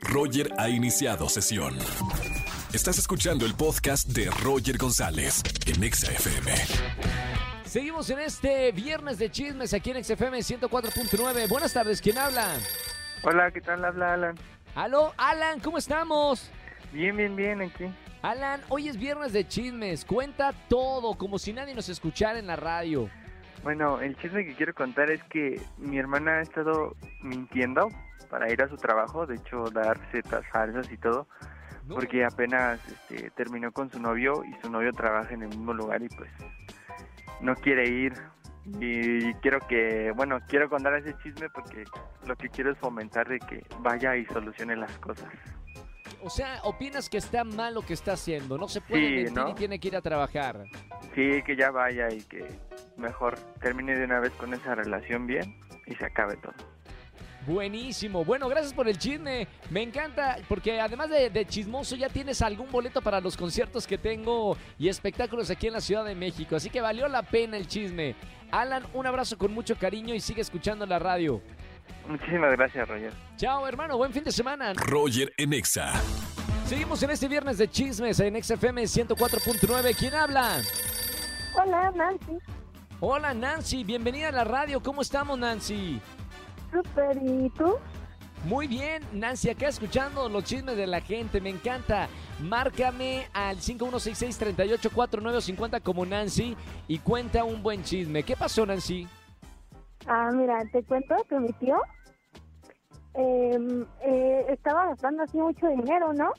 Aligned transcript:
Roger 0.00 0.52
ha 0.58 0.68
iniciado 0.68 1.28
sesión. 1.28 1.76
Estás 2.72 2.98
escuchando 2.98 3.44
el 3.44 3.54
podcast 3.54 4.08
de 4.08 4.30
Roger 4.42 4.78
González 4.78 5.42
en 5.66 5.82
Exa 5.82 6.12
FM. 6.12 6.52
Seguimos 7.64 8.10
en 8.10 8.20
este 8.20 8.72
viernes 8.72 9.18
de 9.18 9.30
chismes 9.30 9.74
aquí 9.74 9.90
en 9.90 10.02
XFM 10.02 10.38
104.9. 10.38 11.48
Buenas 11.48 11.72
tardes, 11.72 12.00
¿quién 12.00 12.18
habla? 12.18 12.48
Hola, 13.22 13.50
¿qué 13.50 13.60
tal? 13.60 13.84
Habla 13.84 14.14
Alan. 14.14 14.34
Aló, 14.74 15.12
Alan, 15.16 15.60
¿cómo 15.60 15.78
estamos? 15.78 16.50
Bien, 16.92 17.16
bien, 17.16 17.36
bien, 17.36 17.62
aquí. 17.62 17.84
Alan, 18.22 18.60
hoy 18.68 18.88
es 18.88 18.96
viernes 18.96 19.32
de 19.32 19.46
chismes. 19.46 20.04
Cuenta 20.04 20.52
todo, 20.68 21.14
como 21.14 21.38
si 21.38 21.52
nadie 21.52 21.74
nos 21.74 21.88
escuchara 21.88 22.38
en 22.38 22.46
la 22.46 22.56
radio. 22.56 23.08
Bueno, 23.62 24.00
el 24.00 24.16
chisme 24.16 24.44
que 24.44 24.54
quiero 24.54 24.74
contar 24.74 25.10
es 25.10 25.22
que 25.24 25.60
mi 25.78 25.98
hermana 25.98 26.38
ha 26.38 26.42
estado 26.42 26.96
mintiendo 27.22 27.88
para 28.26 28.50
ir 28.52 28.62
a 28.62 28.68
su 28.68 28.76
trabajo, 28.76 29.26
de 29.26 29.36
hecho 29.36 29.64
dar 29.70 29.98
recetas 29.98 30.46
falsas 30.48 30.90
y 30.92 30.96
todo, 30.96 31.26
porque 31.88 32.24
apenas 32.24 32.80
este, 32.88 33.30
terminó 33.30 33.72
con 33.72 33.90
su 33.90 34.00
novio 34.00 34.42
y 34.44 34.60
su 34.62 34.70
novio 34.70 34.92
trabaja 34.92 35.32
en 35.34 35.42
el 35.42 35.48
mismo 35.48 35.72
lugar 35.72 36.02
y 36.02 36.08
pues 36.08 36.30
no 37.40 37.54
quiere 37.56 37.88
ir. 37.88 38.12
Y 38.78 39.32
quiero 39.36 39.58
que, 39.66 40.12
bueno, 40.14 40.38
quiero 40.46 40.68
contar 40.68 40.94
ese 40.94 41.16
chisme 41.22 41.48
porque 41.50 41.84
lo 42.26 42.36
que 42.36 42.48
quiero 42.50 42.70
es 42.70 42.78
fomentar 42.78 43.26
de 43.26 43.40
que 43.40 43.64
vaya 43.80 44.14
y 44.16 44.26
solucione 44.26 44.76
las 44.76 44.96
cosas. 44.98 45.28
O 46.22 46.28
sea, 46.28 46.60
opinas 46.64 47.08
que 47.08 47.16
está 47.16 47.42
mal 47.42 47.74
lo 47.74 47.80
que 47.82 47.94
está 47.94 48.12
haciendo. 48.12 48.58
No 48.58 48.68
se 48.68 48.82
puede 48.82 49.00
Sí, 49.08 49.14
mentir 49.24 49.32
¿no? 49.32 49.48
y 49.48 49.54
tiene 49.54 49.80
que 49.80 49.88
ir 49.88 49.96
a 49.96 50.02
trabajar. 50.02 50.64
Sí, 51.14 51.42
que 51.44 51.56
ya 51.56 51.70
vaya 51.70 52.12
y 52.12 52.20
que 52.24 52.46
mejor 52.98 53.38
termine 53.60 53.96
de 53.96 54.04
una 54.04 54.20
vez 54.20 54.30
con 54.32 54.52
esa 54.52 54.74
relación 54.74 55.26
bien 55.26 55.58
y 55.86 55.94
se 55.94 56.04
acabe 56.04 56.36
todo. 56.36 56.52
Buenísimo. 57.46 58.24
Bueno, 58.24 58.48
gracias 58.48 58.72
por 58.74 58.88
el 58.88 58.98
chisme. 58.98 59.48
Me 59.70 59.82
encanta 59.82 60.38
porque 60.48 60.80
además 60.80 61.10
de, 61.10 61.30
de 61.30 61.46
chismoso 61.46 61.96
ya 61.96 62.08
tienes 62.08 62.42
algún 62.42 62.70
boleto 62.70 63.00
para 63.00 63.20
los 63.20 63.36
conciertos 63.36 63.86
que 63.86 63.98
tengo 63.98 64.56
y 64.78 64.88
espectáculos 64.88 65.50
aquí 65.50 65.66
en 65.66 65.72
la 65.72 65.80
Ciudad 65.80 66.04
de 66.04 66.14
México. 66.14 66.56
Así 66.56 66.70
que 66.70 66.80
valió 66.80 67.08
la 67.08 67.22
pena 67.22 67.56
el 67.56 67.66
chisme. 67.66 68.14
Alan, 68.50 68.84
un 68.92 69.06
abrazo 69.06 69.38
con 69.38 69.52
mucho 69.52 69.76
cariño 69.76 70.14
y 70.14 70.20
sigue 70.20 70.42
escuchando 70.42 70.84
la 70.86 70.98
radio. 70.98 71.40
Muchísimas 72.08 72.52
gracias, 72.52 72.88
Roger. 72.88 73.12
Chao, 73.36 73.66
hermano. 73.66 73.96
Buen 73.96 74.12
fin 74.12 74.24
de 74.24 74.32
semana. 74.32 74.72
Roger 74.74 75.32
en 75.36 75.52
Exa. 75.52 75.92
Seguimos 76.66 77.02
en 77.02 77.10
este 77.10 77.28
viernes 77.28 77.58
de 77.58 77.68
chismes 77.68 78.20
en 78.20 78.40
XFM 78.42 78.82
104.9. 78.82 79.96
¿Quién 79.96 80.14
habla? 80.14 80.60
Hola, 81.56 81.92
Nancy. 81.94 82.38
Hola, 83.00 83.34
Nancy. 83.34 83.84
Bienvenida 83.84 84.28
a 84.28 84.32
la 84.32 84.44
radio. 84.44 84.82
¿Cómo 84.82 85.02
estamos, 85.02 85.38
Nancy? 85.38 86.00
Súper, 86.70 87.18
¿y 87.22 87.50
tú? 87.50 87.76
Muy 88.44 88.66
bien, 88.66 89.02
Nancy, 89.12 89.50
acá 89.50 89.68
escuchando 89.68 90.30
los 90.30 90.44
chismes 90.44 90.74
de 90.76 90.86
la 90.86 91.02
gente, 91.02 91.42
me 91.42 91.50
encanta. 91.50 92.08
Márcame 92.40 93.26
al 93.34 93.58
5166-384950 93.58 95.82
como 95.82 96.06
Nancy 96.06 96.56
y 96.88 97.00
cuenta 97.00 97.44
un 97.44 97.62
buen 97.62 97.84
chisme. 97.84 98.22
¿Qué 98.22 98.36
pasó, 98.36 98.64
Nancy? 98.64 99.06
Ah, 100.06 100.30
mira, 100.32 100.64
te 100.72 100.82
cuento 100.84 101.14
que 101.28 101.38
mi 101.38 101.52
tío 101.54 101.76
eh, 103.14 103.84
eh, 104.04 104.46
estaba 104.48 104.86
gastando 104.86 105.24
así 105.24 105.36
mucho 105.36 105.68
dinero, 105.68 106.14
¿no? 106.14 106.32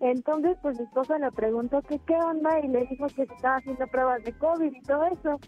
Entonces, 0.00 0.56
pues 0.62 0.78
mi 0.78 0.84
esposa 0.84 1.18
le 1.18 1.32
preguntó 1.32 1.82
que 1.82 1.98
qué 2.00 2.14
onda 2.14 2.60
y 2.60 2.68
le 2.68 2.86
dijo 2.86 3.06
que 3.06 3.26
se 3.26 3.34
estaba 3.34 3.56
haciendo 3.56 3.86
pruebas 3.86 4.22
de 4.22 4.36
COVID 4.38 4.72
y 4.72 4.82
todo 4.82 5.06
eso. 5.06 5.40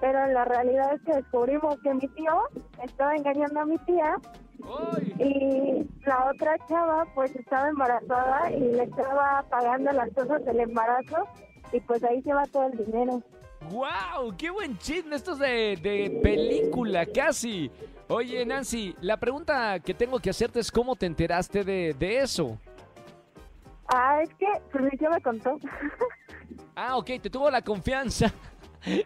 Pero 0.00 0.26
la 0.28 0.44
realidad 0.44 0.94
es 0.94 1.02
que 1.02 1.14
descubrimos 1.14 1.76
que 1.82 1.94
mi 1.94 2.08
tío 2.08 2.42
estaba 2.84 3.16
engañando 3.16 3.60
a 3.60 3.64
mi 3.64 3.78
tía 3.78 4.16
y 5.18 5.86
la 6.04 6.30
otra 6.30 6.56
chava 6.68 7.06
pues 7.14 7.34
estaba 7.34 7.68
embarazada 7.68 8.50
y 8.52 8.60
le 8.60 8.84
estaba 8.84 9.44
pagando 9.50 9.92
las 9.92 10.10
cosas 10.12 10.44
del 10.44 10.60
embarazo 10.60 11.26
y 11.72 11.80
pues 11.80 12.02
ahí 12.04 12.22
se 12.22 12.32
va 12.32 12.44
todo 12.46 12.66
el 12.66 12.84
dinero. 12.84 13.22
¡Wow! 13.70 14.34
¡Qué 14.36 14.50
buen 14.50 14.78
chisme! 14.78 15.16
Esto 15.16 15.32
es 15.32 15.38
de, 15.40 15.78
de 15.82 16.20
película, 16.22 17.04
casi. 17.06 17.70
Oye, 18.08 18.44
Nancy, 18.46 18.94
la 19.00 19.18
pregunta 19.18 19.78
que 19.80 19.94
tengo 19.94 20.18
que 20.18 20.30
hacerte 20.30 20.60
es 20.60 20.70
cómo 20.72 20.96
te 20.96 21.06
enteraste 21.06 21.64
de, 21.64 21.94
de 21.98 22.20
eso. 22.20 22.58
Ah, 23.88 24.22
es 24.22 24.32
que 24.34 24.46
pues 24.70 24.84
mi 24.84 24.90
tío 24.90 25.10
me 25.10 25.20
contó. 25.20 25.58
Ah, 26.74 26.96
ok, 26.96 27.06
te 27.20 27.30
tuvo 27.30 27.50
la 27.50 27.62
confianza. 27.62 28.32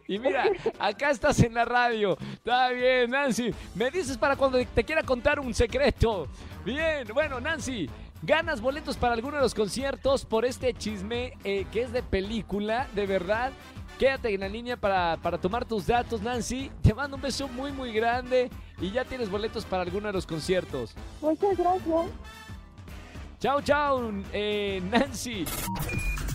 Y 0.07 0.19
mira, 0.19 0.45
acá 0.79 1.11
estás 1.11 1.41
en 1.41 1.55
la 1.55 1.65
radio. 1.65 2.17
Está 2.35 2.71
bien, 2.71 3.11
Nancy. 3.11 3.55
Me 3.75 3.91
dices 3.91 4.17
para 4.19 4.37
cuando 4.37 4.65
te 4.65 4.85
quiera 4.85 5.03
contar 5.03 5.41
un 5.41 5.55
secreto. 5.55 6.29
Bien, 6.65 7.07
bueno, 7.13 7.41
Nancy. 7.41 7.89
Ganas 8.23 8.61
boletos 8.61 8.97
para 8.97 9.15
alguno 9.15 9.37
de 9.37 9.43
los 9.43 9.55
conciertos 9.55 10.25
por 10.25 10.45
este 10.45 10.73
chisme 10.75 11.33
eh, 11.43 11.67
que 11.73 11.83
es 11.83 11.93
de 11.93 12.05
película, 12.05 12.87
de 12.95 13.07
verdad. 13.07 13.51
Quédate 13.99 14.33
en 14.33 14.41
la 14.41 14.49
línea 14.49 14.77
para, 14.77 15.17
para 15.21 15.39
tomar 15.39 15.65
tus 15.65 15.87
datos, 15.87 16.23
Nancy. 16.23 16.71
Te 16.83 16.95
mando 16.95 17.17
un 17.17 17.23
beso 17.23 17.49
muy, 17.49 17.73
muy 17.73 17.93
grande 17.93 18.49
y 18.81 18.91
ya 18.91 19.05
tienes 19.05 19.29
boletos 19.29 19.65
para 19.65 19.83
alguno 19.83 20.07
de 20.07 20.13
los 20.13 20.27
conciertos. 20.27 20.95
Muchas 21.21 21.57
gracias. 21.57 22.07
Chao, 23.41 23.61
chao, 23.61 24.13
eh, 24.33 24.81
Nancy. 24.89 25.45